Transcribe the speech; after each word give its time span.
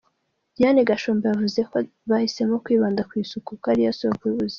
Diane 0.55 0.81
Gashumba 0.89 1.25
yavuze 1.31 1.59
ko 1.69 1.77
bahisemo 2.09 2.55
kwibanda 2.63 3.01
ku 3.09 3.13
isuku 3.23 3.47
kuko 3.47 3.65
ari 3.71 3.81
yo 3.87 3.93
soko 3.99 4.23
y’ubuzima. 4.27 4.49